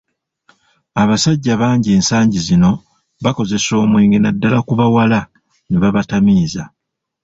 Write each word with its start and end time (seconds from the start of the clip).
Abasajja 1.01 1.53
bangi 1.61 1.89
ensangi 1.97 2.39
zino 2.47 2.71
bakozesa 3.23 3.71
omwenge 3.83 4.17
naddala 4.19 4.59
ku 4.67 4.73
bawala 4.79 5.19
ne 5.69 5.77
babatamiiza. 5.81 6.63